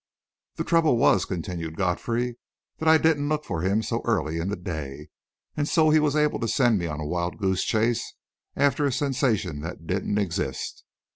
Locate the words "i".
2.89-2.97